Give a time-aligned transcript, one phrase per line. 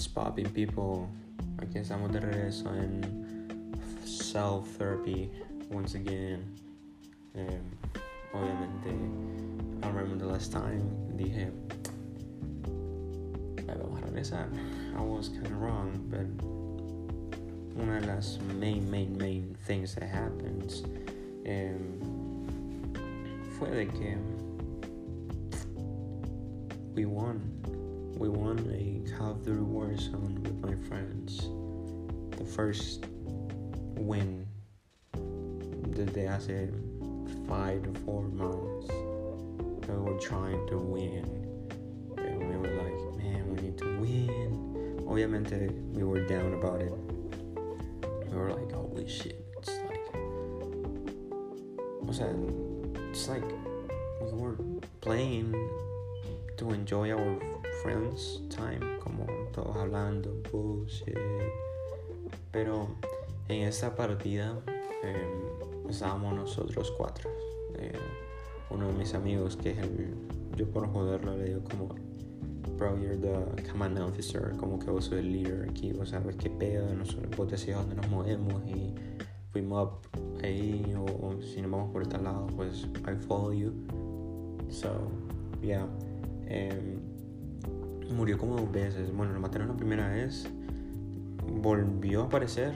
[0.00, 1.10] What's popping people?
[1.58, 3.04] Aquí estamos de regreso en
[4.02, 5.30] Self Therapy
[5.70, 6.56] once again.
[7.34, 7.60] Um,
[8.32, 8.96] obviamente,
[9.82, 10.80] I remember the last time
[11.18, 11.52] dije,
[13.66, 14.48] vamos a regresar.
[14.96, 16.24] I was kind of wrong, but
[17.76, 20.82] una de las main, main, main things that happens
[21.46, 22.46] um,
[23.58, 24.16] fue de que
[26.94, 27.59] we won.
[28.20, 31.48] We won a Call of Duty with my friends.
[32.36, 33.06] The first
[33.96, 34.46] win
[35.94, 36.68] desde hace
[37.48, 38.92] five to four months.
[39.88, 41.24] We were trying to win.
[42.18, 45.00] And we were like, man, we need to win.
[45.06, 46.92] Obviamente, we were down about it.
[48.28, 49.42] We were like, holy shit.
[49.56, 50.14] It's like,
[52.06, 52.26] o sea,
[53.10, 53.50] it's like
[54.20, 54.58] we were
[55.00, 55.54] playing
[56.58, 61.16] to enjoy our friends' time, como todos hablando, bullshit.
[62.52, 62.88] Pero
[63.48, 64.58] en esta partida
[65.02, 65.50] eh,
[65.88, 67.30] estábamos nosotros cuatro.
[67.76, 67.92] Eh,
[68.70, 70.14] uno de mis amigos, que es el.
[70.56, 71.88] Yo por joderlo le digo como.
[72.76, 76.48] Bro, you're the command officer, como que vos sos el líder aquí, vos sabes qué
[76.48, 78.94] pedo, nosotros vos decís dónde nos movemos y
[79.52, 83.74] fuimos up ahí o, o si nos vamos por este lado, pues I follow you.
[84.70, 85.10] So,
[85.60, 85.84] yeah.
[86.50, 86.99] Um,
[88.10, 89.14] murió como dos veces.
[89.14, 90.48] Bueno, lo mataron la primera vez.
[91.46, 92.72] Volvió a aparecer.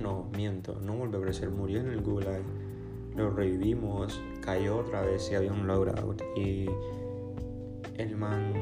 [0.00, 1.50] No, miento, no volvió a aparecer.
[1.50, 2.42] Murió en el gulag.
[3.16, 4.20] Lo revivimos.
[4.40, 6.22] Cayó otra vez y había un loadout.
[6.36, 6.66] Y
[7.96, 8.52] el man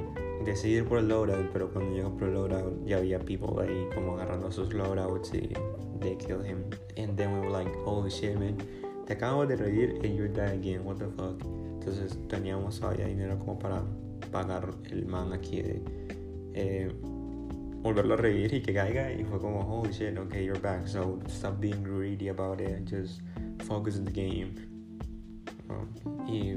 [0.45, 3.89] decidió ir por el loadout, pero cuando llegó por el loadout ya había people ahí
[3.95, 5.53] como agarrando sus loadouts y
[6.01, 6.65] they killed him.
[6.97, 8.57] And then we were like, holy shit, man.
[9.07, 10.85] Te acabo de revivir and you're dead again.
[10.85, 11.41] What the fuck?
[11.79, 13.83] Entonces teníamos todavía dinero como para
[14.33, 15.83] pagar el man aquí de
[16.55, 16.91] eh,
[17.83, 21.21] volverlo a revivir y que caiga y fue como holy shit okay you're back so
[21.29, 23.21] stop being greedy about it just
[23.65, 24.55] focus on the game.
[25.69, 26.57] Um, y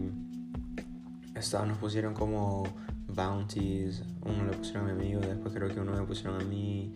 [1.36, 2.64] esta, nos pusieron como
[3.08, 6.94] bounties uno le pusieron a mi amigo después creo que uno le pusieron a mí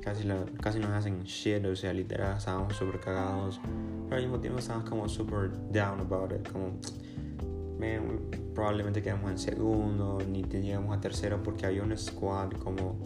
[0.00, 3.60] casi, la, casi nos hacen shit o sea literal estábamos súper cagados
[4.04, 6.72] pero al mismo tiempo estábamos como super down about it como
[8.54, 12.98] probablemente quedamos en segundo, ni te llegamos a tercero porque había un squad como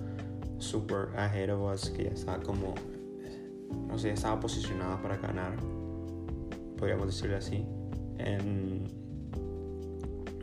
[0.59, 2.75] super ahead of us que ya estaba como,
[3.89, 5.57] no sé, estaba posicionada para ganar,
[6.77, 7.65] podríamos decirlo así.
[8.19, 8.85] En,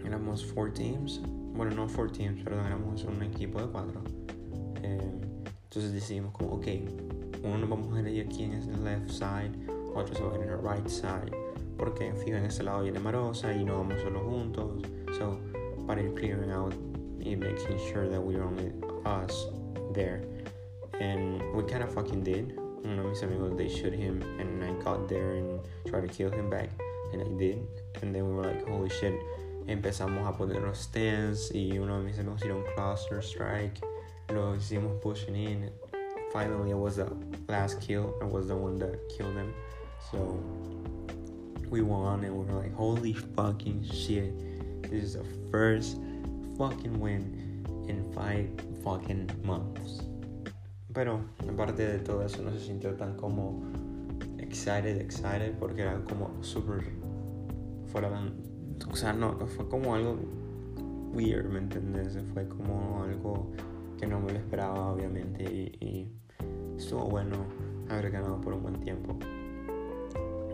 [0.05, 1.21] éramos four teams,
[1.55, 4.01] bueno, no four teams, perdón, éramos un equipo de cuatro.
[4.83, 5.11] Eh,
[5.63, 6.67] entonces decidimos como, ok,
[7.43, 9.51] uno nos vamos a ir aquí en el left side,
[9.95, 11.40] otro se va a ir en el right side
[11.81, 14.83] porque fijo en este lado viene Marosa y no vamos solo juntos.
[15.17, 15.39] So,
[15.87, 18.71] para ir clearing out and making sure that we're only
[19.03, 19.47] us
[19.91, 20.21] there.
[20.99, 22.55] And we kind of fucking did.
[22.83, 26.29] Uno de mis amigos, they shoot him, and I got there and tried to kill
[26.29, 26.69] him back,
[27.13, 27.65] and I did.
[28.03, 29.15] And then we were like, holy shit.
[29.65, 33.81] Empezamos a poner los stands y uno de mis amigos hicieron cluster strike.
[34.29, 35.71] Lo hicimos pushing in.
[36.31, 37.11] Finally, it was the
[37.47, 38.13] last kill.
[38.21, 39.51] I was the one that killed them.
[40.11, 40.39] So
[41.71, 44.33] we won and we were like, holy fucking shit.
[44.83, 45.97] This is the first
[46.57, 48.49] fucking win in five
[48.83, 50.03] fucking months.
[50.93, 53.63] Pero aparte de todo eso no se sintió tan como
[54.37, 56.83] excited, excited, porque era como super
[57.87, 58.09] fuera
[58.89, 60.17] o sea, no, fue como algo
[61.13, 62.17] weird, ¿me entiendes?
[62.33, 63.51] Fue como algo
[63.97, 66.11] que no me lo esperaba, obviamente, y, y
[66.77, 67.37] estuvo bueno
[67.89, 69.17] haber ganado por un buen tiempo.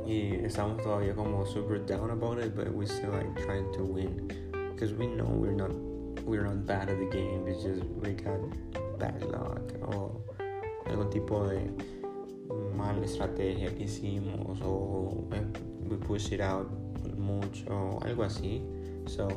[0.07, 4.27] Y estamos todavía como super down about it, but we still like trying to win
[4.71, 5.71] because we know we're not
[6.25, 7.45] we're not bad at the game.
[7.45, 8.39] It's just we got
[8.97, 10.23] bad luck o
[10.85, 11.69] algún tipo de
[12.73, 15.27] mala estrategia que hicimos o
[15.89, 16.69] we push it out
[17.17, 18.61] mucho algo así.
[19.07, 19.27] So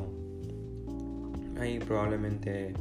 [1.59, 2.73] ahí probablemente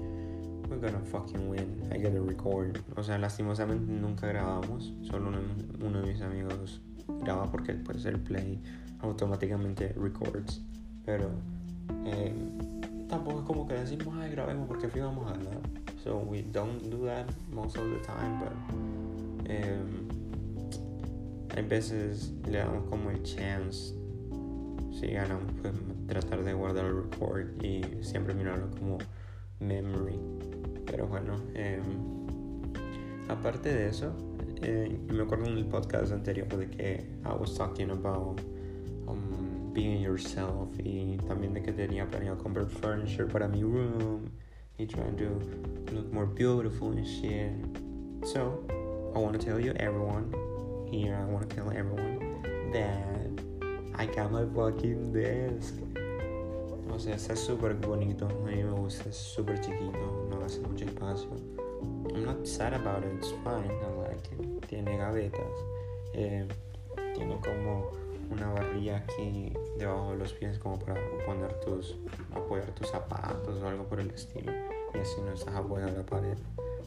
[0.69, 1.91] we're gonna fucking win.
[1.93, 2.79] I gotta record.
[2.97, 4.95] O sea, lastimosamente nunca grabamos.
[5.03, 5.33] Solo
[5.81, 6.81] uno de mis amigos
[7.23, 8.61] graba porque pues el play
[9.01, 10.63] automáticamente records.
[11.05, 11.31] Pero
[12.05, 12.33] eh,
[13.09, 15.59] tampoco es como que decimos ay grabemos porque fui vamos a ganar
[16.03, 18.53] so we don't do that most of the time but
[19.51, 19.83] eh,
[21.57, 23.93] hay veces le damos como el chance
[24.93, 25.75] si ganamos pues
[26.07, 28.99] tratar de guardar el record y siempre mirarlo como
[29.59, 30.19] memory.
[30.87, 31.81] Pero bueno eh,
[33.29, 34.13] aparte de eso
[34.63, 38.41] eh, me acuerdo en el podcast anterior de que I was talking about
[39.07, 44.31] um, being yourself y también de que tenía planeado comprar furniture para mi room
[44.81, 45.29] He trying to
[45.93, 47.53] look more beautiful and shit.
[48.27, 48.65] So
[49.15, 50.33] I want to tell you everyone
[50.91, 51.17] here.
[51.21, 52.41] I want to tell everyone
[52.73, 53.45] that
[53.95, 55.75] I got my fucking desk.
[56.91, 58.25] O sea, está súper bonito.
[58.25, 59.11] A mí me gusta.
[59.11, 60.29] Es súper chiquito.
[60.31, 61.29] No hace mucho espacio.
[62.15, 63.13] I'm not sad about it.
[63.19, 63.71] It's fine.
[63.71, 64.50] I like it.
[64.71, 65.51] Tiene gavetas.
[66.15, 66.47] Eh,
[67.17, 67.91] tiene como
[68.31, 70.95] una barrilla aquí debajo de los pies como para
[71.27, 71.97] poner tus
[72.33, 74.53] apoyar tus zapatos o algo por el estilo
[74.95, 76.39] y así no estás apoyado a la pared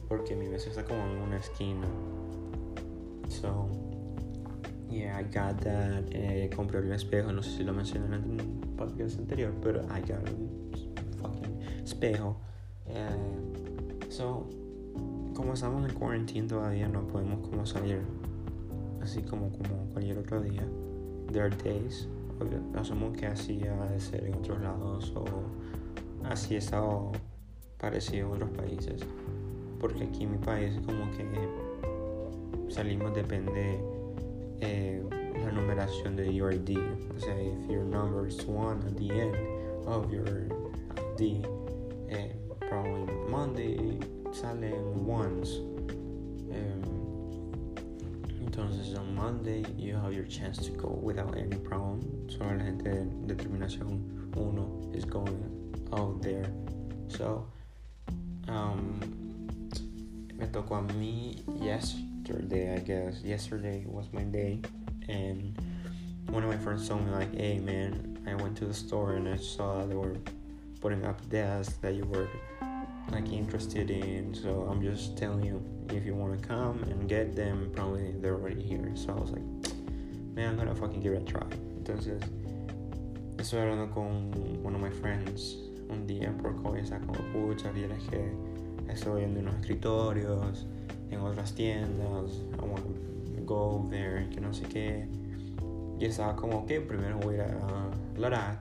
[0.08, 1.86] porque mi mesa está como en una esquina
[3.28, 3.68] so
[4.88, 8.46] yeah I got that eh, compré un espejo no sé si lo mencioné en el
[8.76, 10.70] podcast anterior pero I got un
[11.20, 12.36] fucking espejo
[12.86, 14.48] eh, so
[15.34, 18.00] como estamos en quarantine todavía no podemos como salir
[19.02, 20.66] así como como cualquier otro día.
[21.30, 22.08] There are days
[22.76, 25.24] asumo que así ha de ser en otros lados o
[26.24, 27.12] así ha estado
[27.78, 29.00] parecido en otros países
[29.80, 31.24] porque aquí en mi país como que
[32.68, 33.78] salimos depende
[34.60, 35.02] eh,
[35.44, 36.78] la numeración de your ID
[37.14, 39.36] o sea if your number is one at the end
[39.86, 40.48] of your
[41.16, 41.44] ID
[42.08, 42.34] eh,
[42.68, 44.00] probably Monday
[44.34, 45.60] salen ones
[48.56, 52.28] Entonces, on Monday, you have your chance to go without any problem.
[52.28, 53.98] Solo la gente de determinación
[54.36, 55.42] 1 is going
[55.92, 56.46] out there.
[57.08, 57.48] So,
[58.46, 59.00] um,
[60.34, 63.22] me tocó a mí yesterday, I guess.
[63.24, 64.60] Yesterday was my day,
[65.08, 65.58] and
[66.28, 69.28] one of my friends told me like, "Hey, man, I went to the store and
[69.28, 70.16] I saw they were
[70.80, 72.28] putting up desks that you were
[73.10, 74.34] like interested in.
[74.34, 78.34] So I'm just telling you." if you want to come and get them, probably they're
[78.34, 78.90] already here.
[78.94, 79.42] So I was like,
[80.34, 81.46] man, I'm gonna fucking give it a try.
[81.78, 82.22] Entonces,
[83.36, 85.56] estoy hablando con one of my friends
[85.90, 88.32] un día por cabeza como, pucha, vieras que
[88.88, 90.66] estoy viendo unos escritorios
[91.10, 95.06] en otras tiendas, I want to go there, que no sé qué.
[96.00, 98.60] Y estaba como, ok, primero voy a ir a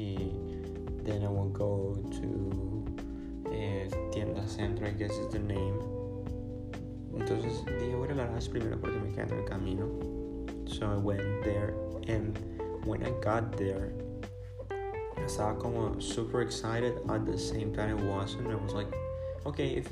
[0.00, 0.32] y
[1.02, 2.77] then I will go to
[4.12, 5.78] Tienda Centro, I guess is the name.
[7.14, 9.88] Entonces dije, voy a primero porque me queda en el camino.
[10.66, 11.74] So I went there
[12.06, 12.38] and
[12.84, 13.92] when I got there,
[15.24, 18.48] estaba como super excited at the same time it wasn't.
[18.48, 18.88] I was like,
[19.46, 19.88] okay, if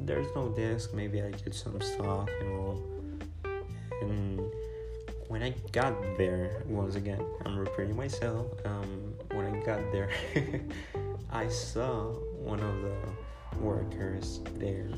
[0.00, 2.82] there's no desk, maybe I get some stuff, you know.
[4.02, 4.40] And
[5.28, 8.46] when I got there, once again, I'm repeating myself.
[8.64, 10.10] Um, when I got there,
[11.30, 12.12] I saw
[12.42, 12.94] one of the
[13.60, 14.88] workers there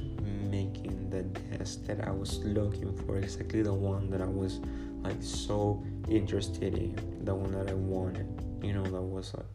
[0.51, 4.61] making the desk that I was looking for, exactly the one that I was
[5.03, 8.27] like so interested in, the one that I wanted.
[8.62, 9.47] You know, that was like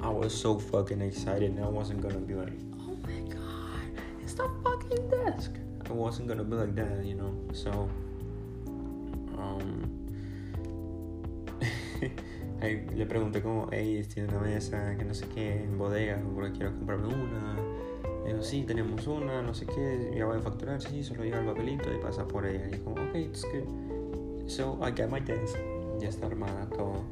[0.00, 4.34] I was so fucking excited and I wasn't gonna be like, oh my god, it's
[4.34, 5.52] the fucking desk.
[5.88, 7.34] I wasn't gonna be like that, you know.
[7.52, 7.88] So
[9.36, 9.86] um
[12.62, 16.72] le pregunté como, hey, tiene una mesa que no sé qué en bodega, porque quiero
[16.72, 17.56] comprarme una
[18.26, 21.46] dijo, sí, tenemos una, no sé qué, ya voy a facturar, sí, solo llega el
[21.46, 22.68] papelito y pasa por ella.
[22.74, 24.48] Y como, ok, it's good.
[24.48, 25.56] So I got my desk,
[25.98, 27.02] ya está armada todo,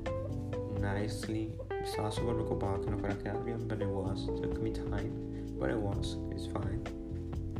[0.80, 1.52] nicely.
[1.82, 4.26] Estaba súper preocupado que no fuera a quedar bien, but it was.
[4.26, 5.12] Took me time,
[5.58, 6.18] but it was.
[6.32, 6.82] It's fine.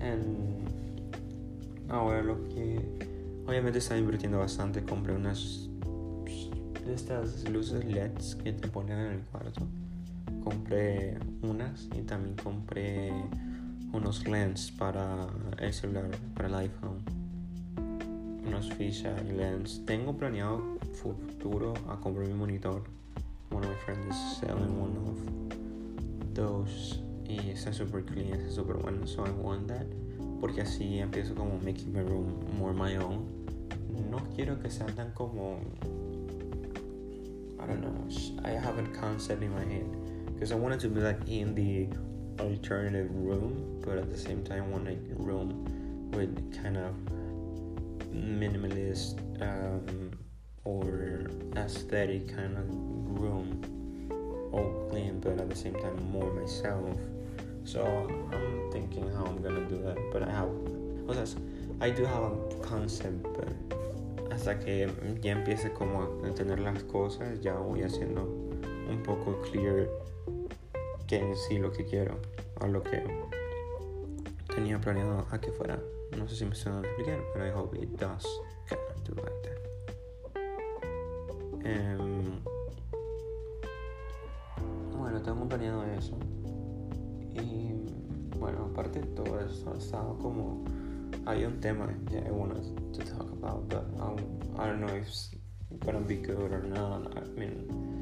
[0.01, 0.69] And
[1.89, 2.81] ahora lo que
[3.47, 5.69] obviamente estaba invirtiendo bastante, compré unas
[6.87, 9.61] estas luces LEDs que te ponen en el cuarto.
[10.43, 13.13] Compré unas y también compré
[13.93, 15.27] unos lens para
[15.59, 16.99] el celular, para el iPhone.
[18.47, 19.83] Unos fisheye lens.
[19.87, 22.83] Tengo planeado futuro a comprar mi monitor.
[23.51, 27.01] One of my friends is selling one of those.
[27.27, 29.07] Y está super clean, está super bueno.
[29.07, 29.87] So I want that.
[30.41, 33.27] Porque así empiezo como making my room more my own.
[34.11, 35.59] No quiero que sea tan como.
[37.61, 38.09] I don't know.
[38.45, 39.98] I have a concept in my head.
[40.39, 41.89] Because I wanted to be like in the
[42.41, 46.95] alternative room, but at the same time, want a room with kind of
[48.15, 50.13] minimalist um,
[50.63, 51.27] or
[51.57, 52.67] aesthetic kind of
[53.21, 56.97] room, all clean, but at the same time, more myself.
[57.65, 57.85] So
[58.33, 60.51] I'm thinking how I'm gonna do that, but I have,
[61.81, 63.49] I do have a concept, but
[64.31, 64.87] hasta que
[65.21, 68.38] ya empiece como a tener las cosas, ya voy haciendo
[68.89, 69.89] un poco clear
[71.07, 72.19] que sí lo que quiero
[72.61, 73.03] o lo que
[74.55, 75.79] tenía planeado a que fuera.
[76.17, 78.27] No sé si me estoy dando explicar, pero I hope it does
[78.69, 79.59] kind of do like that.
[81.65, 82.41] Um,
[84.99, 86.17] bueno, tengo planeado eso.
[87.35, 87.73] Y
[88.39, 90.65] bueno, aparte de todo eso, estaba como.
[91.27, 92.65] Hay un tema that I wanted
[92.95, 94.17] to talk about, but um,
[94.59, 95.31] I don't know if it's
[95.81, 97.17] gonna be good or not.
[97.17, 97.98] I mean,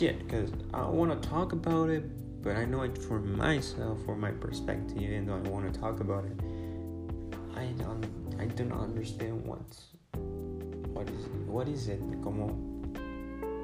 [0.00, 2.02] shit, because I want to talk about it,
[2.42, 6.00] but I know it for myself, for my perspective, even though I want to talk
[6.00, 6.40] about it.
[7.54, 8.06] I don't,
[8.38, 9.88] I do not understand what's,
[10.94, 12.00] what is, what is it?
[12.24, 12.46] Como,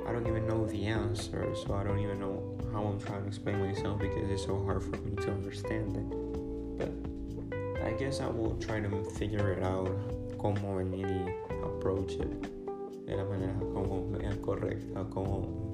[0.07, 3.29] I don't even know the answer, so I don't even know how I'm trying to
[3.29, 6.79] explain myself because it's so hard for me to understand it.
[6.79, 9.89] But I guess I will try to figure it out,
[10.37, 11.33] cómo venir y
[11.65, 14.05] approach it de la manera como
[14.43, 15.66] correcta, como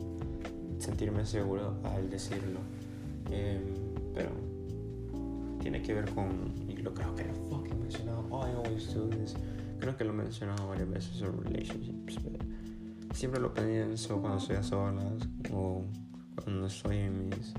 [0.82, 2.60] sentirme seguro al decirlo.
[3.30, 3.60] Eh,
[4.14, 4.30] pero
[5.60, 9.08] tiene que ver con, y lo creo que lo fucking mencionado, oh, I always do
[9.08, 9.34] this.
[9.78, 12.38] Creo que lo he mencionado varias veces en relationships, pero
[13.14, 15.84] siempre lo pienso cuando estoy a solas o
[16.42, 17.52] cuando estoy en mis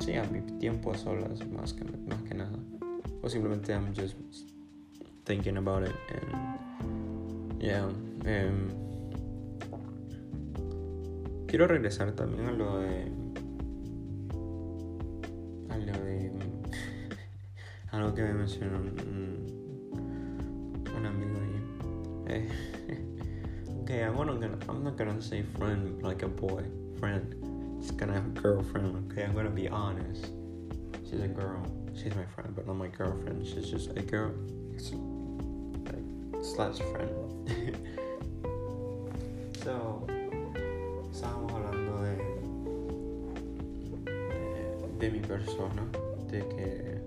[0.00, 2.58] sí a mi tiempo a solas más que más que nada
[3.22, 4.16] o simplemente I'm just
[5.24, 8.85] thinking about it and yeah um,
[11.46, 13.12] quiero regresar también a lo de
[15.70, 18.92] a lo de mm, algo que me mencionó un,
[20.96, 21.38] un amigo
[22.28, 22.48] ahí
[23.82, 26.64] okay I'm, gonna, I'm not gonna say friend like a boy
[26.98, 27.34] friend.
[27.80, 29.12] She's gonna have a girlfriend.
[29.12, 30.32] Okay, I'm gonna be honest.
[31.08, 31.62] She's a girl.
[31.94, 33.46] She's my friend, but not my girlfriend.
[33.46, 34.32] She's just a girl.
[36.42, 37.76] Slash friend.
[39.64, 40.06] so,
[45.06, 45.82] de, mi persona,
[46.28, 47.00] de que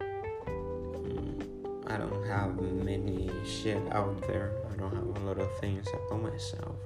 [0.00, 1.38] um,
[1.86, 4.52] I don't have many shit out there.
[4.70, 6.76] I don't have a lot of things about myself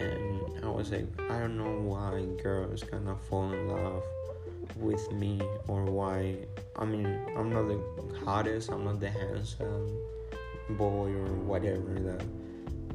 [0.00, 4.04] and I was like, I don't know why girls gonna fall in love
[4.76, 6.36] with me or why.
[6.76, 7.06] I mean,
[7.36, 7.80] I'm not the
[8.24, 9.98] hottest, I'm not the handsome
[10.70, 12.24] boy or whatever that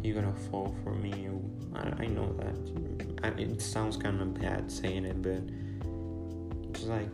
[0.02, 1.30] you're gonna fall for me.
[1.76, 3.24] I, I know that.
[3.24, 5.42] I, it sounds kind of bad saying it, but
[6.78, 7.10] it's like,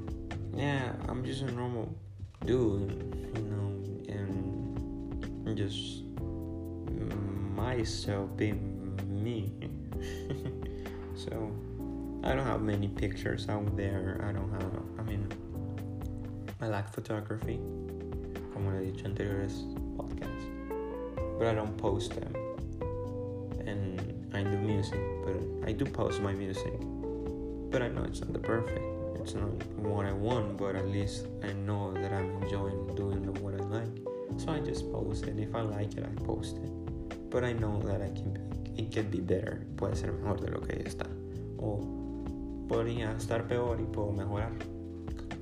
[0.54, 1.96] yeah, I'm just a normal
[2.46, 2.92] dude,
[3.34, 3.72] you know,
[4.10, 6.04] and just
[7.56, 9.54] myself being me.
[11.16, 11.50] so
[12.26, 14.20] I don't have many pictures out there.
[14.28, 14.74] I don't have.
[15.00, 15.32] I mean,
[16.60, 17.58] I like photography,
[18.54, 19.64] como he dicho anteriores
[19.96, 22.34] podcasts, but I don't post them.
[23.66, 26.74] And I do music, but I do post my music.
[27.72, 28.93] But I know it's not the perfect.
[29.22, 33.60] It's not what I want, but at least I know that I'm enjoying doing what
[33.60, 33.98] I like.
[34.38, 35.40] So I just post it.
[35.40, 36.72] If I like it, I post it.
[37.30, 38.38] But I know that I can
[38.76, 41.06] it can be better, puede ser mejor de lo que está.
[41.60, 41.80] O
[42.68, 44.52] podría estar peor y puedo mejorar.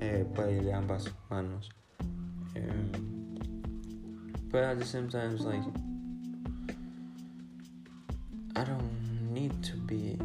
[0.02, 1.70] Eh, puede ir de ambas manos.
[2.56, 3.38] Um,
[4.52, 5.64] but at the same time, it's like
[8.56, 10.18] I don't need to be.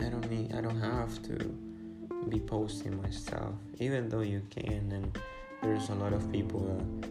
[0.00, 0.54] I don't need.
[0.54, 1.36] I don't have to
[2.28, 4.92] be posting my stuff, even though you can.
[4.92, 5.18] And
[5.62, 7.10] there's a lot of people that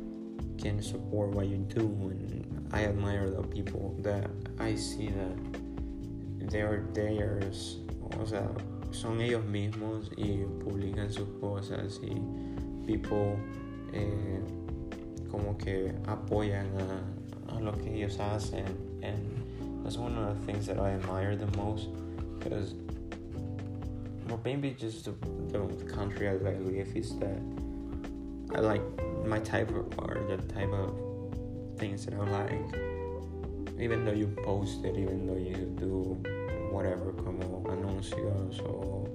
[0.62, 6.86] can support what you do and I admire the people that I see that they're
[6.94, 7.78] theirs
[8.20, 8.44] o sea
[8.92, 12.20] son ellos mismos y publican sus cosas y
[12.86, 13.40] people
[13.94, 14.42] eh,
[15.32, 18.66] como que apoyan a, a, lo que ellos hacen
[19.04, 21.88] and that's one of the things that I admire the most
[22.40, 22.74] because
[24.32, 25.12] or maybe just the,
[25.52, 27.40] the country I live is that
[28.56, 28.82] I like
[29.26, 30.96] my type of art, the type of
[31.78, 32.76] things that I like.
[33.80, 36.22] Even though you post it, even though you do
[36.72, 39.08] whatever, como anuncios or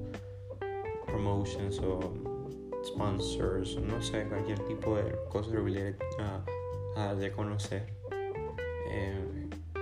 [1.07, 2.01] promotions or
[2.85, 6.41] sponsors, no sé, cualquier tipo de cosas related a,
[6.97, 7.83] ah, a de conocer.
[8.91, 9.81] And eh,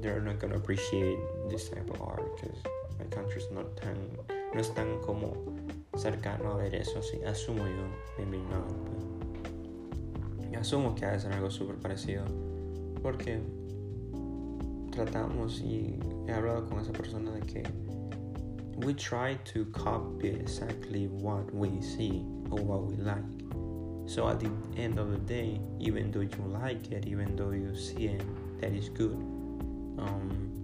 [0.00, 2.58] they're not gonna appreciate this type of art because
[3.02, 3.96] my country's not tan,
[4.54, 5.34] no es tan como
[5.96, 7.84] cercano a ver eso, sí, asumo yo,
[8.18, 12.24] maybe not, but asumo que ha de ser algo súper parecido,
[13.02, 13.40] porque
[14.90, 17.62] tratamos y he hablado con esa persona de que
[18.84, 23.22] we try to copy exactly what we see or what we like.
[24.06, 27.74] So at the end of the day, even though you like it, even though you
[27.74, 28.22] see it,
[28.60, 29.12] that is good.
[29.98, 30.61] Um,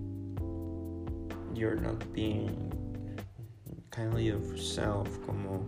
[1.59, 2.73] you're not being
[3.91, 5.67] kind yourself como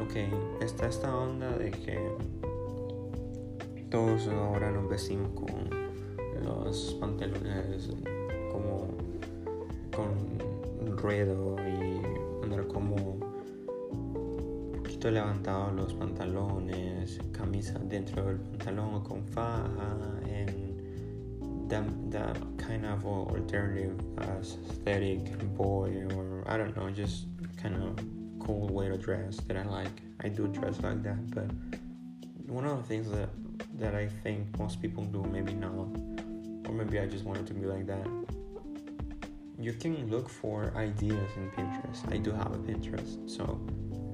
[0.00, 0.16] ok
[0.60, 1.96] está esta onda de que
[3.90, 5.70] todos ahora nos vestimos con
[6.42, 7.90] los pantalones
[8.50, 8.88] como
[9.94, 19.24] con ruedo y andar como un poquito levantado los pantalones, camisa dentro del pantalón con
[19.24, 19.96] faja,
[22.10, 25.24] that kind of alternative uh, aesthetic
[25.56, 27.26] boy or I don't know, just
[27.60, 27.98] kind of
[28.38, 29.96] cool way to dress that I like.
[30.20, 31.50] I do dress like that, but
[32.46, 33.30] one of the things that
[33.80, 35.88] that I think most people do, maybe not,
[36.68, 38.06] or maybe I just wanted to be like that.
[39.58, 42.12] You can look for ideas in Pinterest.
[42.12, 43.60] I do have a Pinterest, so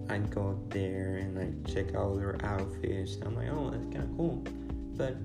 [0.08, 3.18] I go there and I check out their outfits.
[3.25, 4.42] I'm like, oh, that's kind of cool.
[4.96, 5.16] But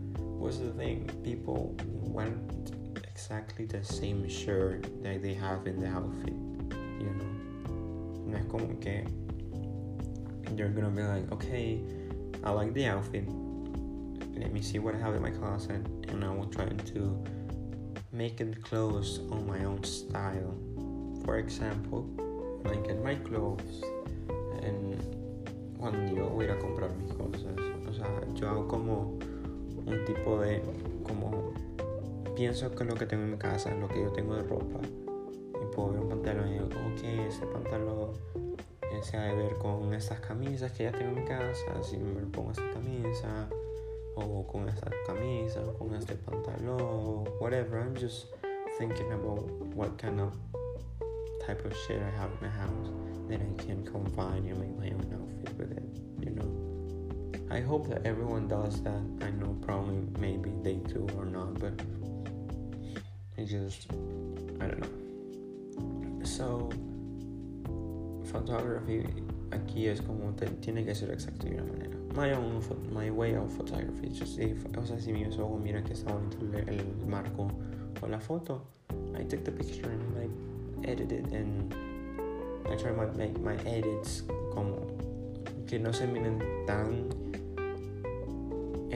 [0.41, 1.09] what's the thing?
[1.23, 2.80] People want
[3.21, 6.33] exactly the same shirt that they have in the outfit,
[6.99, 7.31] you know.
[8.25, 9.05] No es como que
[10.57, 11.81] you're gonna be like, okay,
[12.43, 13.25] I like the outfit.
[14.35, 17.23] Let me see what I have in my closet, and I will try to
[18.11, 20.57] make it clothes on my own style.
[21.23, 22.09] For example,
[22.65, 23.83] I get my clothes,
[24.63, 24.97] and
[25.77, 27.55] cuando yo voy a comprar mis cosas,
[27.87, 29.19] o sea, yo hago como
[29.85, 30.63] un tipo de,
[31.03, 31.53] como
[32.41, 35.75] pienso que lo que tengo en mi casa, lo que yo tengo de ropa, y
[35.75, 38.13] puedo ver un pantalón y digo, ok, ese pantalón
[39.03, 42.25] se ha de ver con estas camisas que ya tengo en mi casa, si me
[42.25, 43.48] pongo esta camisa,
[44.15, 47.79] o con esta camisa, o con este pantalón, whatever.
[47.79, 48.33] I'm just
[48.79, 50.33] thinking about what kind of
[51.45, 52.89] type of shit I have in my house
[53.29, 55.83] that I can combine and make my own outfit with it,
[56.19, 56.71] you know.
[57.51, 59.03] I hope that everyone does that.
[59.21, 61.79] I know probably maybe they do or not, but
[63.45, 63.91] just
[64.60, 66.25] I don't know.
[66.25, 66.69] So
[68.31, 69.05] photography
[69.51, 71.98] aquí es como te, tiene que ser exacto de una manera.
[72.15, 72.62] My own
[72.93, 74.10] my way of photography.
[74.10, 77.50] Just if, o sea, si mis ojos miran que está bonito el, el marco
[78.01, 78.62] o la foto,
[79.15, 81.74] I take the picture and I edit it and
[82.69, 84.23] I try to make my edits
[84.54, 84.88] como
[85.67, 87.10] que no se miren tan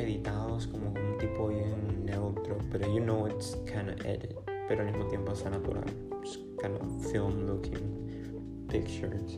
[0.05, 4.35] editados como un tipo bien neutro, pero you know it's kind of edit,
[4.67, 5.83] pero al mismo tiempo está natural.
[6.23, 9.37] Just kind of film looking pictures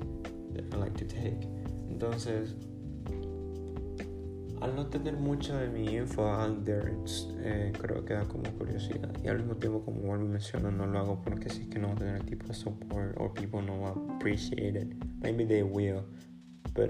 [0.53, 1.47] that I like to take.
[1.89, 2.55] Entonces,
[4.61, 6.93] al no tener mucho de mi info out there,
[7.43, 9.11] eh, creo que da como curiosidad.
[9.23, 11.79] Y al mismo tiempo, como vuelvo y menciono, no lo hago porque si es que
[11.79, 14.93] no va a tener tipo de support or people no appreciate it.
[15.21, 16.03] Maybe they will,
[16.73, 16.89] but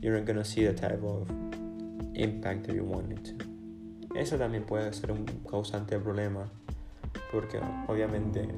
[0.00, 1.28] you're not gonna see the type of
[2.14, 3.44] impact that you wanted to.
[4.14, 6.50] Eso también puede ser un causante de problema,
[7.30, 8.48] porque obviamente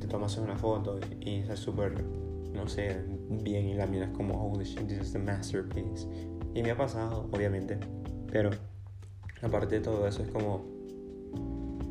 [0.00, 2.04] te tomas una foto y, es súper,
[2.52, 3.04] no sé,
[3.42, 6.06] bien y la miras como, holy shit, this is the masterpiece.
[6.54, 7.78] Y me ha pasado, obviamente,
[8.30, 8.50] pero
[9.42, 10.64] aparte de todo eso es como,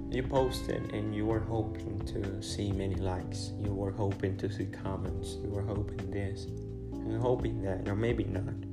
[0.09, 4.65] you posted and you were hoping to see many likes, you were hoping to see
[4.65, 6.47] comments, you were hoping this,
[6.93, 8.70] and hoping that, or maybe not.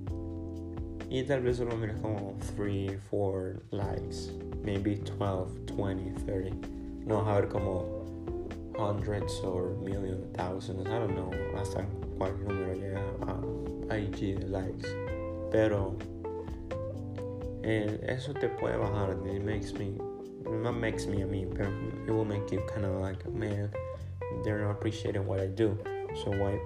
[1.11, 4.31] Y tal vez solo miras como 3, 4 likes,
[4.63, 6.69] maybe 12, 20, 30.
[7.07, 8.05] No vas a ver como
[8.77, 11.85] hundreds or millions, thousands, I don't know hasta
[12.19, 13.03] cuál número llega
[13.89, 14.89] a IG de likes.
[15.51, 15.97] Pero
[17.63, 19.17] eh, eso te puede bajar.
[19.27, 19.97] It makes me,
[20.45, 21.69] not makes me a me, but
[22.07, 23.71] it will make you kind of like, man,
[24.45, 25.79] they're not appreciating what I do.
[26.23, 26.61] So why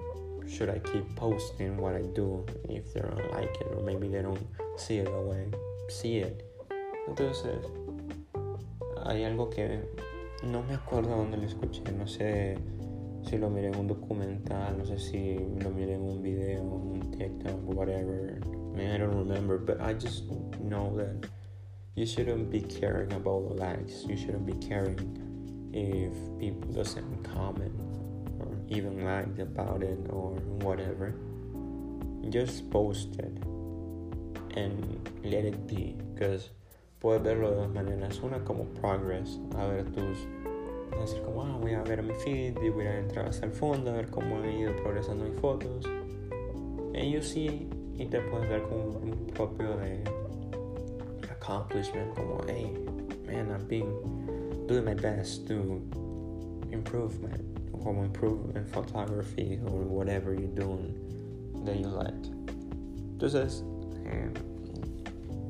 [0.47, 4.21] should I keep posting what I do if they don't like it or maybe they
[4.21, 4.45] don't
[4.77, 5.47] see it the way
[5.89, 6.43] see it?
[7.07, 7.59] Entonces,
[9.05, 9.81] hay algo que
[10.43, 12.57] no me acuerdo dónde lo escuché, no sé
[13.29, 17.11] si lo miré en un documental, no sé si lo miré en un video, un
[17.11, 18.39] TikTok, whatever.
[18.75, 20.23] Man, I don't remember, but I just
[20.59, 21.29] know that
[21.95, 24.03] you shouldn't be caring about the likes.
[24.07, 24.97] You shouldn't be caring
[25.73, 27.92] if people doesn't comment
[28.73, 30.31] even liked about it or
[30.61, 31.13] whatever.
[32.29, 33.31] Just post it
[34.55, 36.49] and let it be, because
[36.99, 38.19] puedes verlo de dos maneras.
[38.23, 40.17] Una como progress, a ver tus,
[40.99, 43.91] decir como, ah, voy a ver mi feed y voy a entrar hasta el fondo
[43.91, 45.85] a ver cómo he ido progresando mis fotos.
[46.93, 50.03] Ellos sí, y te puedes dar como un propio de
[51.29, 52.73] accomplishment, como, hey,
[53.25, 55.81] man, I've been doing my best to
[56.71, 57.52] improve my,
[57.83, 60.95] como improve in photography or whatever you're doing
[61.65, 62.13] that you like.
[63.17, 63.63] Entonces,
[64.05, 64.29] eh,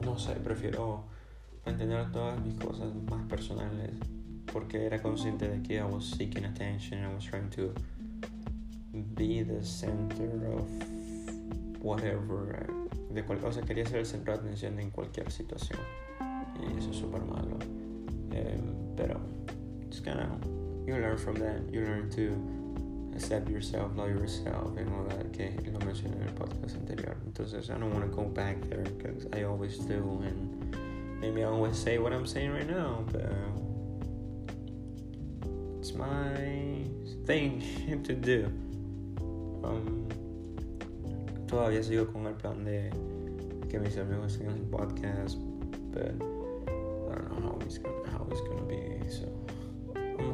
[0.03, 1.03] no sé, prefiero
[1.65, 3.91] mantener todas mis cosas más personales
[4.51, 7.73] porque era consciente de que I was seeking attention, I was trying to
[9.15, 10.67] be the center of
[11.81, 12.69] whatever,
[13.11, 15.79] de cual, cosa quería ser el centro de atención en cualquier situación
[16.61, 17.57] y eso es súper malo.
[18.31, 19.19] Um, pero
[19.81, 24.89] it's kind of you learn from that, you learn to accept yourself, love yourself, and
[24.93, 25.31] all that.
[25.33, 27.15] Que lo mencioné en el podcast anterior.
[27.27, 30.75] Entonces, I don't want to go back there because I always do, and
[31.21, 33.31] maybe I always say what I'm saying right now, but
[35.79, 36.83] it's my
[37.25, 37.61] thing
[38.03, 38.45] to do.
[39.63, 40.07] Um,
[41.47, 42.89] todavía sigo con el plan de
[43.69, 45.37] que mis amigos tengan un podcast,
[45.91, 46.11] but
[47.11, 48.99] I don't know how it's gonna how it's gonna be.
[49.09, 49.27] So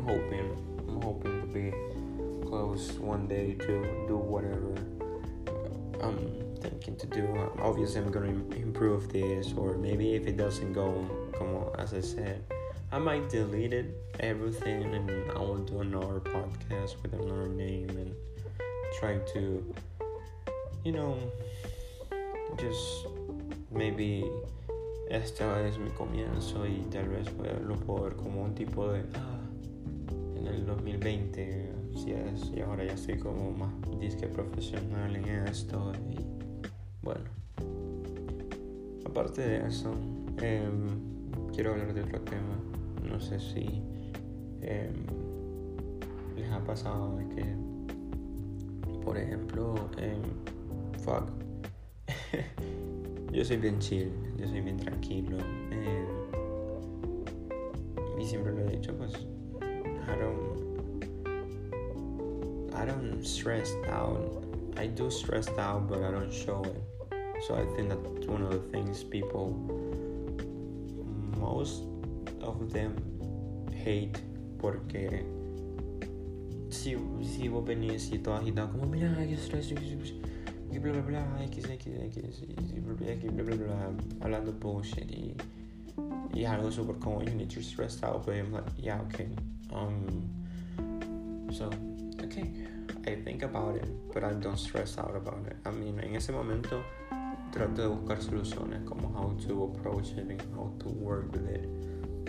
[0.09, 0.49] hoping
[0.87, 1.71] I'm hoping to be
[2.47, 3.73] close one day to
[4.07, 4.73] do whatever
[6.01, 6.19] I'm
[6.61, 7.23] thinking to do.
[7.59, 11.05] Obviously, I'm gonna improve this, or maybe if it doesn't go,
[11.37, 12.43] come on, as I said,
[12.91, 13.85] I might delete it
[14.19, 18.15] everything and I will do another podcast with another name and
[18.99, 19.73] try to,
[20.83, 21.19] you know,
[22.57, 23.05] just
[23.71, 24.25] maybe
[25.11, 27.27] esta es mi comienzo y tal vez
[27.67, 29.38] lo puedo ver como un tipo de ah,
[30.49, 35.91] en el 2020 si es y ahora ya estoy como más disque profesional en esto
[36.09, 36.17] y
[37.01, 37.25] bueno.
[39.05, 39.93] Aparte de eso
[40.41, 40.69] eh,
[41.53, 42.59] quiero hablar de otro tema.
[43.03, 43.81] No sé si
[44.61, 44.91] eh,
[46.35, 47.45] les ha pasado de que
[49.03, 50.17] por ejemplo eh,
[51.03, 51.29] fuck.
[53.31, 55.37] Yo soy bien chill yo soy bien tranquilo
[58.17, 59.13] y siempre lo he dicho pues
[60.11, 60.59] I don't
[62.73, 64.43] I don't stress out.
[64.77, 66.81] I do stress out, but I don't show it.
[67.47, 69.51] So I think that's one of the things people,
[71.37, 71.83] most
[72.41, 72.95] of them,
[73.73, 74.21] hate
[74.59, 75.23] porque
[76.69, 79.75] si, si vos venís y todo agitado como mira que estrés y
[80.79, 85.35] bla bla bla y bla bla bla bla bla hablando bullshit y
[86.33, 89.29] y algo super como you need to stress out but I'm like yeah okay
[89.73, 90.29] um
[91.51, 91.69] so
[92.23, 92.51] okay,
[93.07, 95.57] I think about it, but I don't stress out about it.
[95.65, 96.83] I mean, en ese momento
[97.51, 101.65] trato de buscar soluciones como how to approach it and how to work with it.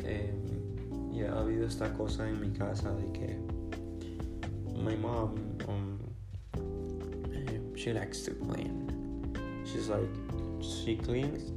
[0.04, 3.36] Um, yeah, ha habido esta cosa en mi casa de que
[4.82, 5.98] my mom, um,
[7.76, 8.86] she likes to clean.
[9.64, 10.08] She's like,
[10.60, 11.52] she cleans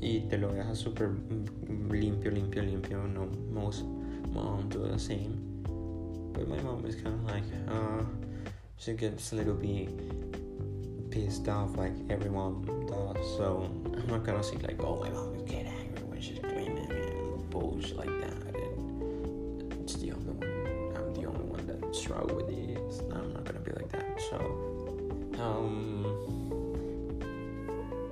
[0.00, 3.06] y te lo deja super limpio, limpio, limpio.
[3.06, 3.84] No, most
[4.36, 5.62] mom do the same.
[6.32, 8.04] But my mom is kind of like, uh,
[8.76, 13.36] she gets a little bit pissed off like everyone does.
[13.36, 16.90] So I'm not gonna say like, oh, my mom is get angry when she's cleaning
[16.90, 18.34] and bullshit like that.
[18.54, 20.96] And it's the only one.
[20.96, 23.00] I'm the only one that struggle with this.
[23.12, 24.20] I'm not gonna be like that.
[24.28, 24.36] So,
[25.40, 26.04] um,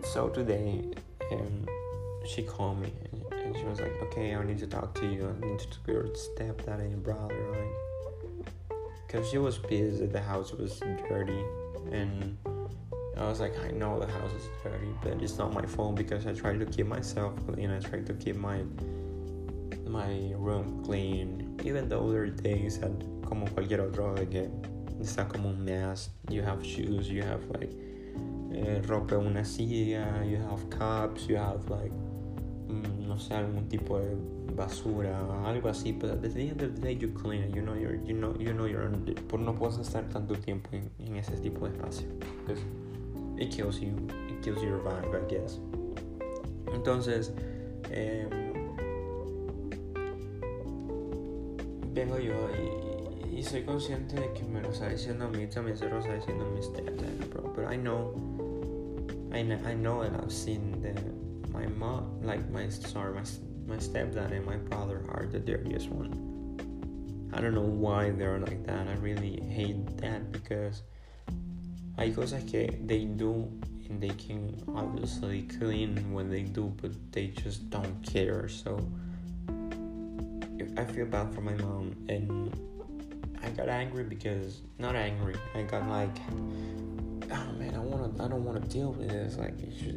[0.02, 0.82] so today,
[1.32, 1.68] um,
[2.26, 2.90] she called me
[3.54, 5.28] and, she was like, okay, I need to talk to you.
[5.28, 7.84] I need to talk to your and your brother, like
[9.14, 11.44] because she was pissed that the house was dirty
[11.92, 12.36] and
[13.16, 16.26] I was like, I know the house is dirty, but it's not my fault because
[16.26, 17.70] I try to keep myself clean.
[17.70, 18.62] I try to keep my
[19.86, 22.90] my room clean, even though there are days that
[23.24, 24.50] como cualquier otro de que
[25.00, 26.10] está como un mess.
[26.28, 27.70] You have shoes, you have like
[28.52, 28.80] eh,
[29.12, 31.92] una silla, you have cups, you have like
[33.14, 34.16] no sé algún tipo de
[34.56, 37.74] basura, algo así, pero at the end of the day you clean it, you know
[37.74, 38.90] you're, you know, you know you're,
[39.28, 42.08] por no puedes estar tanto tiempo en, en ese tipo de espacio,
[42.44, 42.60] because
[43.38, 43.94] it kills you,
[44.28, 45.60] it kills your vibe, I guess.
[46.72, 47.30] Entonces,
[47.90, 48.26] eh,
[51.92, 52.34] vengo yo
[53.32, 56.00] y, y, soy consciente de que me lo está diciendo a mí, también se lo
[56.00, 58.12] está diciendo a mi stepdad, bro, but I know,
[59.32, 61.23] I know, I know and I've seen that
[61.54, 63.22] my mom, like my, sorry, my
[63.66, 66.12] my stepdad and my brother are the dirtiest one.
[67.32, 68.88] I don't know why they're like that.
[68.88, 70.82] I really hate that because
[71.96, 73.50] hay cosas que they do
[73.88, 78.48] and they can obviously clean when they do, but they just don't care.
[78.48, 78.86] So
[80.76, 82.52] I feel bad for my mom and
[83.42, 85.34] I got angry because not angry.
[85.54, 86.16] I got like,
[87.32, 87.78] oh man, I
[88.20, 89.36] I don't wanna deal with this.
[89.36, 89.54] Like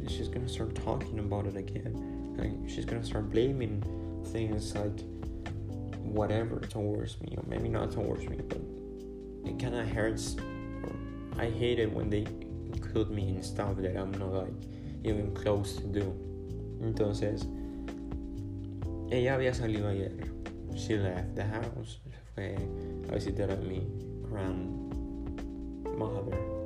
[0.08, 2.34] she's gonna start talking about it again.
[2.36, 3.82] Like she's gonna start blaming
[4.26, 5.00] things like
[6.02, 8.60] whatever towards me or maybe not towards me but
[9.44, 10.36] it kind of hurts
[11.38, 12.26] i hate it when they
[12.72, 14.52] include me in stuff that i'm not like
[15.04, 16.14] even close to do.
[16.80, 17.46] Entonces
[19.10, 20.12] ella había salido ayer.
[20.74, 22.00] She left the house.
[22.34, 23.86] Fue a visitar a mi
[24.28, 24.78] grandmother
[26.34, 26.57] and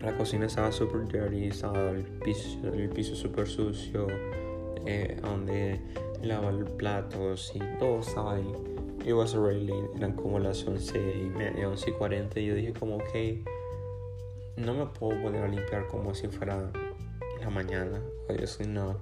[0.00, 4.06] La cocina estaba super dirty, estaba el piso, el piso super sucio,
[4.86, 5.80] eh, donde
[6.22, 8.78] lavar platos y todo estaba ahí.
[9.08, 12.72] it was already eran como las 11 y media, 11 y 40 y yo dije
[12.74, 13.14] como ok,
[14.56, 16.70] no me puedo poner a limpiar como si fuera
[17.40, 18.98] la mañana, obviously not.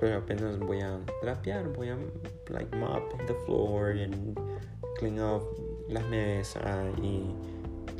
[0.00, 1.98] Pero apenas voy a trapear, voy a
[2.48, 4.38] like mop the floor and
[4.98, 5.42] clean up
[5.88, 6.64] las mesas
[7.02, 7.34] y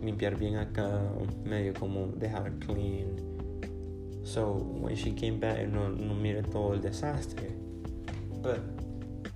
[0.02, 1.00] limpiar bien acá,
[1.44, 3.16] medio como dejar clean.
[4.24, 7.52] So when she came back, no, no mire todo el desastre.
[8.42, 8.60] But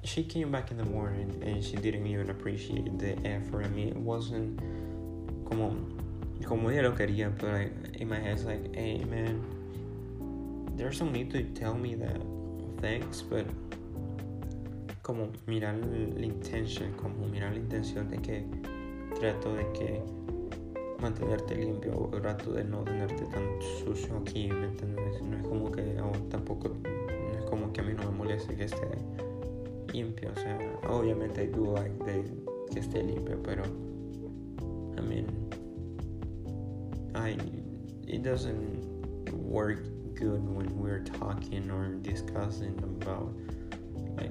[0.02, 3.64] she came back in the morning and she didn't even appreciate the effort.
[3.64, 4.60] I mean, it wasn't
[5.48, 5.76] como
[6.44, 9.42] como ella lo quería, but like, in my head, it's like, hey man,
[10.76, 12.20] there's no need to tell me that
[12.80, 13.46] thanks, but
[15.02, 18.44] como mirar la intention, como mirar la intención de que
[19.18, 20.02] trato de que
[21.00, 23.44] mantenerte limpio, trato de no tenerte tan
[23.84, 25.22] sucio aquí, ¿me entiendes?
[25.22, 25.82] No es como que
[26.30, 28.86] tampoco, no es como que a mí no me moleste que esté
[29.92, 32.24] limpio, o sea, obviamente I do like de,
[32.72, 33.62] que esté limpio, pero
[34.96, 35.26] I mean,
[37.14, 37.36] I
[38.06, 43.34] it doesn't work good when we're talking or discussing about
[44.16, 44.30] like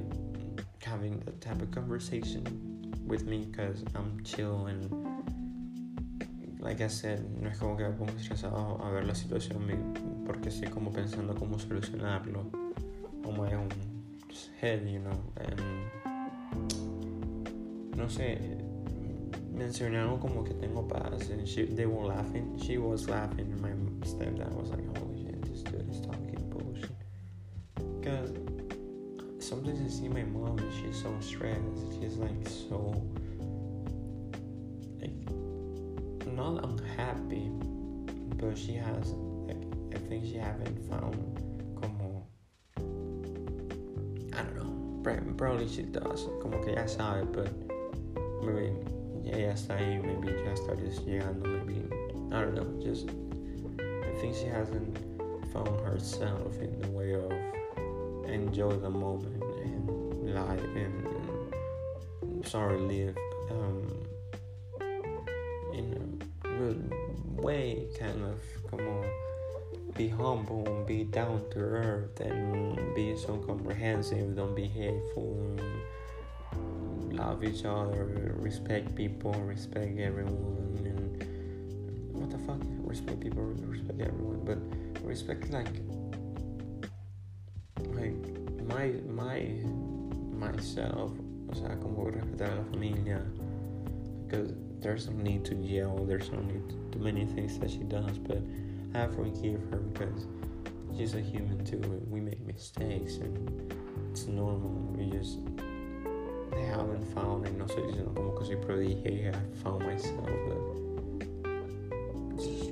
[0.82, 2.44] having that type of conversation
[3.06, 5.03] with me because I'm chill and
[6.64, 9.68] like I said, no es como que me pongo estresado a ver la situación
[10.26, 12.50] porque estoy como pensando cómo solucionarlo
[13.26, 13.70] on my own
[14.62, 15.12] head, you know,
[17.98, 18.40] no sé,
[19.54, 23.72] mencionaron como que tengo paz and she, they were laughing, she was laughing and my
[24.08, 26.90] stepdad was like, holy shit, this dude is talking bullshit.
[28.00, 28.32] Because
[29.40, 33.06] sometimes I see my mom and she's so stressed, she's like so
[36.44, 37.50] not unhappy,
[38.38, 39.14] but she has,
[39.48, 39.64] like,
[39.96, 41.16] I think she haven't found
[41.80, 42.28] como,
[44.34, 47.50] I don't know, probably she does, como que ya sabe, but
[48.44, 48.74] maybe
[49.24, 51.88] ya ya está ahí, maybe ya está llegando, maybe,
[52.36, 53.10] I don't know, just,
[53.80, 54.98] I think she hasn't
[55.54, 57.32] found herself in the way of
[58.30, 63.16] enjoy the moment and life and, and sorry live
[63.52, 64.03] um,
[67.98, 69.04] kind of como
[69.96, 75.38] be humble and be down to earth and be so comprehensive, don't be hateful,
[77.12, 84.42] love each other, respect people, respect everyone, and what the fuck, respect people, respect everyone,
[84.44, 84.58] but
[85.06, 85.68] respect like
[87.94, 88.18] like
[88.68, 89.40] my my
[90.34, 91.12] myself,
[91.50, 93.22] o sea, como respetar a la familia,
[94.26, 97.80] because there's no need to yell, there's no need to do many things that she
[97.80, 98.40] does, but
[98.94, 100.28] I have to forgive her because
[100.96, 103.74] she's a human too, we make mistakes, and
[104.12, 104.94] it's normal.
[104.98, 105.40] We just
[106.52, 110.60] they haven't found, and no estoy diciendo como que soy prodigio, I found myself, but
[112.38, 112.72] just,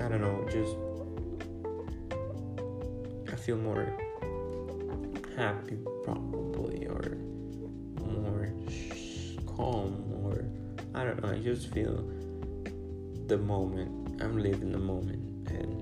[0.00, 0.74] I don't know, just
[3.30, 3.92] I feel more
[5.36, 7.18] happy probably, or
[8.00, 8.48] more
[9.46, 10.07] calm
[11.08, 11.30] don't know.
[11.30, 12.04] I just feel
[13.26, 14.20] the moment.
[14.20, 15.72] I'm living the moment, and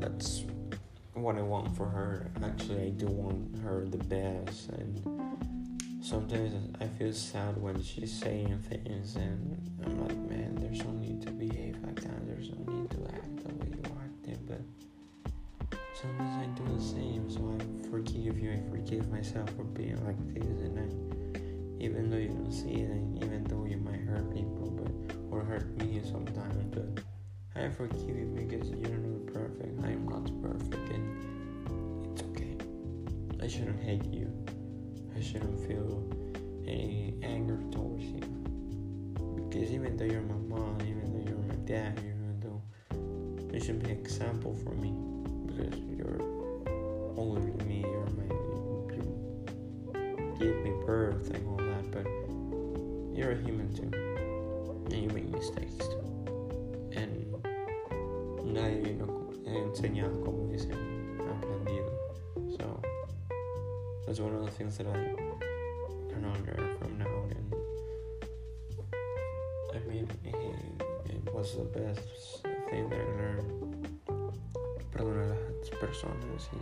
[0.00, 0.44] that's
[1.12, 2.30] what I want for her.
[2.42, 5.02] Actually, I do want her the best, and
[6.02, 11.20] sometimes I feel sad when she's saying things, and I'm like, man, there's no need
[11.22, 12.26] to behave like that.
[12.26, 14.62] There's no need to act the way you acted, but
[16.00, 17.28] sometimes I do the same.
[17.28, 18.52] So I forgive you.
[18.52, 20.88] I forgive myself for being like this, and I
[21.82, 25.42] even though you don't see it and even though you might hurt people but or
[25.42, 27.02] hurt me sometimes but
[27.56, 29.84] I forgive you because you're not perfect.
[29.84, 32.56] I am not perfect and it's okay.
[33.42, 34.30] I shouldn't hate you.
[35.16, 36.08] I shouldn't feel
[36.66, 38.22] any anger towards you.
[39.50, 42.62] Because even though you're my mom even though you're my dad even though
[43.52, 44.94] you should be an example for me
[45.46, 46.22] because you're
[47.16, 47.84] older than me
[64.62, 64.92] things that I
[66.12, 67.30] can learn from now on.
[67.36, 67.52] and
[69.74, 73.50] I mean it, was the best thing that I learned.
[74.92, 76.58] Perdona a las personas y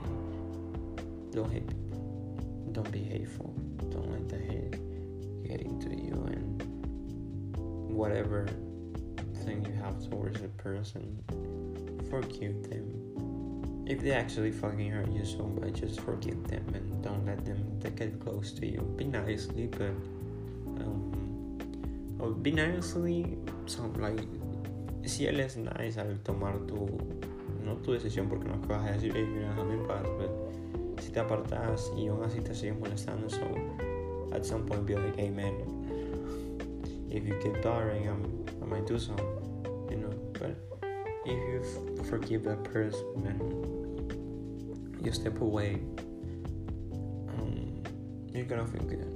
[1.33, 1.75] don't hate.
[2.73, 3.53] Don't be hateful.
[3.91, 4.79] Don't let the hate
[5.47, 6.63] get into you and
[7.93, 8.47] whatever
[9.45, 11.05] thing you have towards a person,
[12.09, 13.10] forgive them
[13.90, 17.59] if they actually fucking hurt you so much, just forgive them and don't let them
[17.96, 18.81] get close to you.
[18.96, 19.90] Be nicely, but
[20.79, 24.20] um, or be nicely, so like,
[25.05, 26.87] si él es nice al tomar tu,
[27.64, 30.07] no tu decisión, porque no es que vas a decir, hey, mira, déjame en paz,
[30.18, 30.53] pero
[31.00, 33.40] si te apartas y aún así te sigues molestando, so
[34.33, 35.53] at some point be like, hey man,
[37.11, 39.26] if you keep bothering, I'm, I might do something,
[39.90, 40.55] you know, but
[41.26, 43.70] if you forgive that person and
[45.03, 45.81] you step away,
[47.29, 47.83] um,
[48.33, 49.07] you're gonna feel good.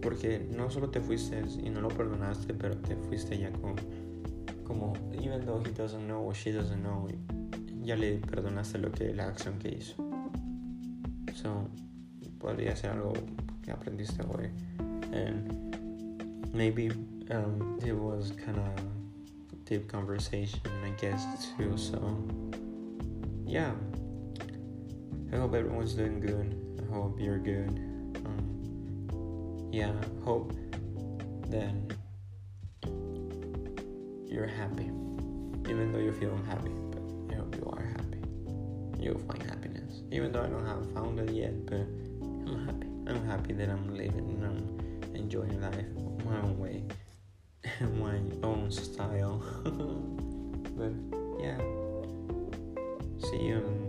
[0.00, 3.76] Porque no solo te fuiste y no lo perdonaste, pero te fuiste ya con,
[4.64, 7.06] como, even though he doesn't know or she doesn't know,
[7.82, 9.94] ya le perdonaste lo que, la acción que hizo.
[11.34, 11.68] So,
[12.38, 13.12] podría ser algo
[13.62, 14.50] que aprendiste hoy.
[15.12, 15.76] And
[16.52, 16.90] maybe
[17.30, 21.24] um, it was kind of deep conversation, I guess,
[21.56, 21.76] too.
[21.76, 21.98] So,
[23.46, 23.72] yeah.
[25.32, 26.56] I hope everyone's doing good.
[26.82, 27.68] I hope you're good.
[28.26, 29.92] Um, yeah,
[30.24, 30.52] hope
[31.50, 31.72] that
[34.26, 34.90] you're happy,
[35.68, 36.72] even though you feel unhappy.
[36.90, 38.18] But I hope you are happy.
[38.98, 41.64] You'll find happiness, even though I don't have found it yet.
[41.64, 41.86] But
[42.22, 42.86] I'm happy.
[43.06, 45.86] I'm happy that I'm living and I'm enjoying life
[46.24, 46.82] my own way.
[47.80, 49.44] my own style.
[50.76, 50.92] but
[51.38, 51.58] yeah,
[53.20, 53.79] see you